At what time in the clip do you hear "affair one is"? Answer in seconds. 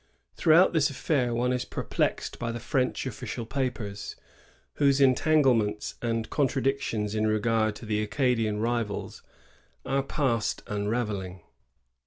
0.89-1.63